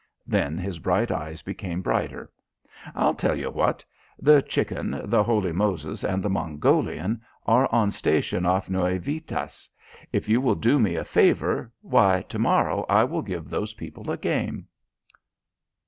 [0.25, 2.31] Then his bright eyes became brighter.
[2.95, 3.85] "I tell you what!
[4.17, 9.69] The Chicken, the Holy Moses and the Mongolian are on station off Nuevitas.
[10.11, 14.09] If you will do me a favour why, to morrow I will give those people
[14.09, 14.65] a game!"